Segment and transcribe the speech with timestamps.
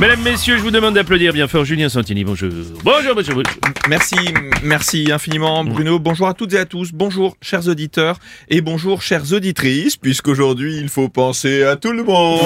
[0.00, 2.24] Mesdames, Messieurs, je vous demande d'applaudir bien fort Julien Santini.
[2.24, 2.50] Bonjour.
[2.82, 3.42] Bonjour, bonjour.
[3.88, 4.16] Merci,
[4.64, 6.00] merci infiniment Bruno.
[6.00, 6.90] Bonjour à toutes et à tous.
[6.92, 8.18] Bonjour chers auditeurs
[8.48, 12.40] et bonjour chères auditrices, puisqu'aujourd'hui il faut penser à tout le monde.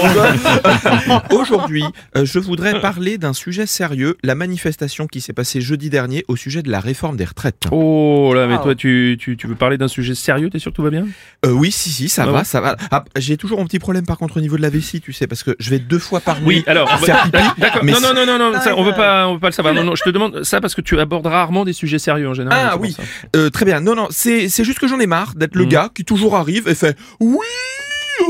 [1.30, 1.84] aujourd'hui,
[2.16, 6.36] euh, je voudrais parler d'un sujet sérieux, la manifestation qui s'est passée jeudi dernier au
[6.36, 7.62] sujet de la réforme des retraites.
[7.70, 10.50] Oh là, mais toi, tu, tu, tu veux parler d'un sujet sérieux?
[10.50, 11.06] T'es sûr que tout va bien?
[11.46, 12.76] Euh, oui, si, si, ça Ah va, ouais ça va.
[12.90, 15.26] Ah, J'ai toujours un petit problème par contre au niveau de la vessie, tu sais,
[15.26, 16.90] parce que je vais deux fois par nuit Oui, alors.
[17.00, 17.35] faire pipi.
[17.58, 17.84] D'accord.
[17.84, 19.74] Non, non, non, non, non, ça, on veut pas, on veut pas le savoir.
[19.74, 22.34] Non, non, je te demande ça parce que tu abordes rarement des sujets sérieux en
[22.34, 22.68] général.
[22.72, 22.96] Ah oui.
[23.34, 23.80] Euh, très bien.
[23.80, 25.68] Non, non, c'est c'est juste que j'en ai marre d'être le Mhm.
[25.70, 27.38] gars qui toujours arrive et fait oui,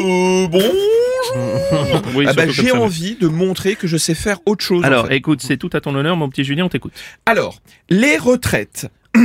[0.01, 0.73] euh, bonjour.
[2.15, 4.83] Oui, Ah bah, j'ai envie de montrer que je sais faire autre chose.
[4.85, 5.17] en Alors, fait.
[5.17, 6.93] écoute, c'est tout à ton honneur, mon petit Julien, on t'écoute.
[7.27, 7.59] Alors,
[7.91, 8.87] les retraites.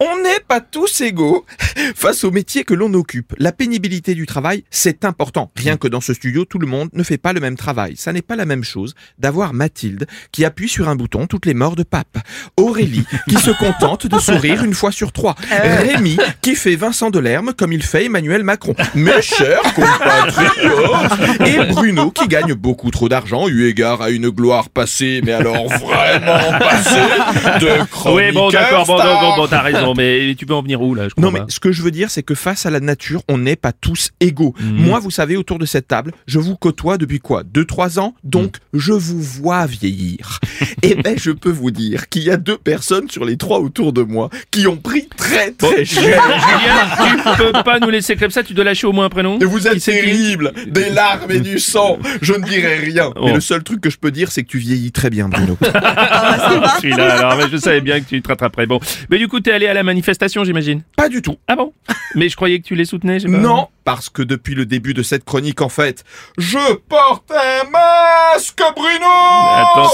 [0.00, 1.44] On n'est pas tous égaux
[1.94, 3.34] face au métier que l'on occupe.
[3.38, 5.50] La pénibilité du travail, c'est important.
[5.56, 7.96] Rien que dans ce studio, tout le monde ne fait pas le même travail.
[7.96, 11.54] Ça n'est pas la même chose d'avoir Mathilde qui appuie sur un bouton toutes les
[11.54, 12.18] morts de pape.
[12.56, 15.34] Aurélie qui se contente de sourire une fois sur trois.
[15.50, 18.74] Rémi qui fait Vincent Delerme comme il fait Emmanuel Macron.
[18.94, 24.68] Mes chers compatriotes Et Bruno qui gagne beaucoup trop d'argent eu égard à une gloire
[24.70, 27.00] passée, mais alors vraiment passée
[27.60, 30.62] de chroniqueur Oui, bon, d'accord, bon, bon, bon, bon, t'as raison, mais tu peux en
[30.62, 32.66] venir où là je Non comprends mais ce que je veux dire c'est que face
[32.66, 34.54] à la nature, on n'est pas tous égaux.
[34.60, 34.84] Mhm.
[34.84, 37.42] Moi, vous savez, autour de cette table, je vous côtoie depuis quoi?
[37.42, 38.14] Deux, trois ans?
[38.22, 38.80] Donc, Mhm.
[38.80, 40.40] je vous vois vieillir.
[40.82, 43.94] Et ben, je peux vous dire qu'il y a deux personnes sur les trois autour
[43.94, 46.22] de moi qui ont pris très très Julien, cher.
[47.02, 49.38] Julien, tu peux pas nous laisser comme ça, tu dois lâcher au moins un prénom.
[49.40, 51.98] Et vous êtes terrible, des larmes et du sang.
[52.20, 53.10] Je ne dirai rien.
[53.16, 53.24] Oh.
[53.24, 55.56] Mais le seul truc que je peux dire, c'est que tu vieillis très bien, Bruno.
[56.80, 58.66] Celui-là, alors, mais je savais bien que tu te rattraperais.
[58.66, 60.82] Bon, mais du coup, t'es allé à la manifestation, j'imagine?
[60.96, 61.36] pas du tout.
[61.48, 61.72] Ah bon?
[62.14, 63.38] Mais je croyais que tu les soutenais, je sais pas.
[63.38, 66.04] Non, parce que depuis le début de cette chronique, en fait,
[66.38, 69.06] je porte un masque, Bruno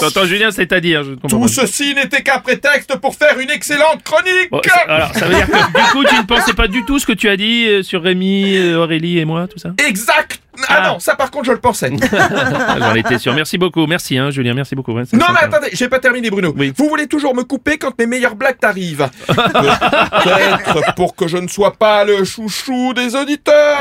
[0.07, 1.49] Attends, Julien, c'est-à-dire, je Tout pas.
[1.49, 5.53] ceci n'était qu'un prétexte pour faire une excellente chronique Bon, alors, ça veut dire que
[5.53, 8.03] du coup, tu ne pensais pas du tout ce que tu as dit euh, sur
[8.03, 10.89] Rémi, euh, Aurélie et moi, tout ça Exact Ah, Ah.
[10.93, 11.91] non, ça par contre je le pensais.
[12.79, 13.33] J'en étais sûr.
[13.35, 14.93] Merci beaucoup, merci, hein, Julien, merci beaucoup.
[14.93, 16.53] ouais, non mais attendez, j'ai pas terminé Bruno.
[16.57, 16.73] Oui.
[16.77, 19.09] Vous voulez toujours me couper quand mes meilleures blagues t'arrivent.
[19.29, 23.80] Peut-être pour que je ne sois pas le chouchou des auditeurs.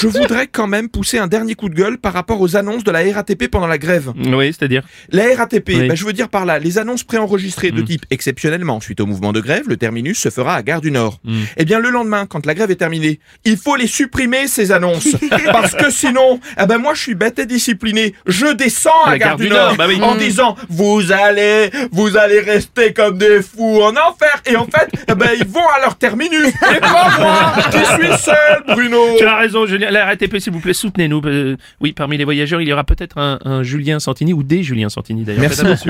[0.00, 2.90] Je voudrais quand même pousser un dernier coup de gueule par rapport aux annonces de
[2.90, 4.12] la RATP pendant la grève.
[4.16, 5.88] Oui, c'est-à-dire La RATP, Oui.
[5.88, 7.84] ben, je veux dire par là, les annonces préenregistrées de Mm.
[7.84, 11.18] type exceptionnellement, suite au mouvement de grève, le terminus se fera à Gare du Nord.
[11.24, 11.40] Mm.
[11.56, 15.08] Eh bien, le lendemain, quand la grève est terminée, il faut les supprimer, ces annonces.
[15.52, 18.14] parce que sinon, eh ben, moi, je suis bête et discipliné.
[18.26, 19.98] Je descends à La Gare, du Nord, bah oui.
[20.02, 20.18] en Mm.
[20.18, 24.42] disant, vous allez, vous allez rester comme des fous en enfer.
[24.46, 26.46] Et en fait, eh ben, ils vont à leur terminus.
[26.48, 28.98] Et pas moi, qui suis seul, Bruno.
[29.16, 29.90] Tu as raison, Julien.
[29.90, 31.22] La RATP, s'il vous plaît, soutenez-nous.
[31.24, 34.62] Euh, oui, parmi les voyageurs, il y aura peut-être un, un Julien Santini ou des
[34.62, 35.42] Julien Santini d'ailleurs.
[35.42, 35.62] Merci.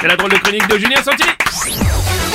[0.00, 2.25] C'est la drôle de chronique de Julien Santini.